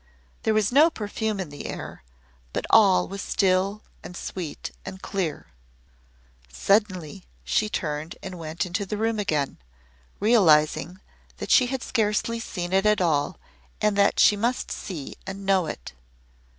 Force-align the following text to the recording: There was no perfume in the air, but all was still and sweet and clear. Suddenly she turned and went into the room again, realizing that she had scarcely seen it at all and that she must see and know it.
There 0.41 0.55
was 0.55 0.71
no 0.71 0.89
perfume 0.89 1.39
in 1.39 1.49
the 1.49 1.67
air, 1.67 2.03
but 2.53 2.65
all 2.71 3.07
was 3.07 3.21
still 3.21 3.83
and 4.03 4.17
sweet 4.17 4.71
and 4.83 4.99
clear. 4.99 5.51
Suddenly 6.51 7.25
she 7.43 7.69
turned 7.69 8.15
and 8.23 8.39
went 8.39 8.65
into 8.65 8.83
the 8.87 8.97
room 8.97 9.19
again, 9.19 9.59
realizing 10.19 10.99
that 11.37 11.51
she 11.51 11.67
had 11.67 11.83
scarcely 11.83 12.39
seen 12.39 12.73
it 12.73 12.87
at 12.87 12.99
all 12.99 13.37
and 13.79 13.95
that 13.95 14.19
she 14.19 14.35
must 14.35 14.71
see 14.71 15.17
and 15.27 15.45
know 15.45 15.67
it. 15.67 15.93